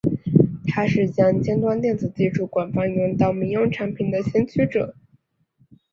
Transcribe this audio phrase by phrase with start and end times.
[0.65, 4.95] 他是将尖端电子技术广泛运用到民用产品的先驱者。